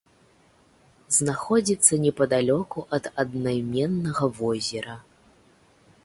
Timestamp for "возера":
4.39-4.95